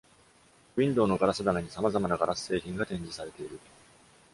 [0.77, 3.59] ウィンドウのガラス棚にさまざまな硝子製品が展示されている。